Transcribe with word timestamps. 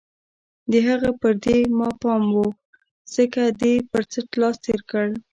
د 0.71 0.73
هغه 0.87 1.11
پر 1.21 1.33
دې 1.45 1.57
ما 1.77 1.89
پام 2.01 2.23
و، 2.43 2.47
څنګه 3.13 3.41
دې 3.61 3.73
پر 3.91 4.03
څټ 4.11 4.29
لاس 4.41 4.55
تېر 4.65 4.81
کړ؟ 4.89 5.05